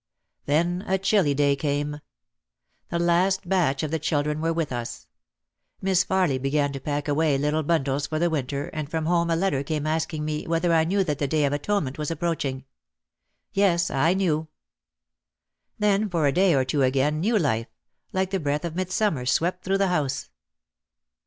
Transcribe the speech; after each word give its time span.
Then 0.47 0.81
a 0.87 0.97
chilly 0.97 1.35
day 1.35 1.55
came. 1.55 1.99
The 2.89 2.97
last 2.97 3.47
batch 3.47 3.83
of 3.83 3.91
the 3.91 3.99
children 3.99 4.41
were 4.41 4.51
with 4.51 4.71
us. 4.71 5.05
Miss 5.79 6.03
Farly 6.03 6.41
began 6.41 6.73
to 6.73 6.79
pack 6.79 7.07
away 7.07 7.37
little 7.37 7.61
bundles 7.61 8.07
for 8.07 8.17
the 8.17 8.27
winter 8.31 8.65
and 8.69 8.89
from 8.89 9.05
home 9.05 9.29
a 9.29 9.35
letter 9.35 9.61
came 9.61 9.85
ask 9.85 10.11
ing 10.11 10.25
me 10.25 10.47
whether 10.47 10.73
I 10.73 10.85
knew 10.85 11.03
that 11.03 11.19
the 11.19 11.27
Day 11.27 11.45
of 11.45 11.53
Atonement 11.53 11.99
was 11.99 12.09
approaching. 12.09 12.65
Yes, 13.53 13.91
I 13.91 14.15
knew. 14.15 14.47
Then 15.77 16.09
for 16.09 16.25
a 16.25 16.31
day 16.33 16.55
or 16.55 16.65
two 16.65 16.81
again 16.81 17.19
new 17.19 17.37
life, 17.37 17.67
like 18.11 18.31
the 18.31 18.39
breath 18.39 18.65
of 18.65 18.73
midsummer, 18.75 19.27
swept 19.27 19.63
through 19.63 19.77
the 19.77 19.89
house. 19.89 20.31